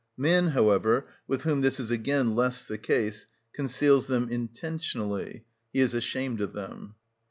[0.17, 5.93] Man, however, with whom this is again less the case, conceals them intentionally: he is
[5.93, 6.95] ashamed of them.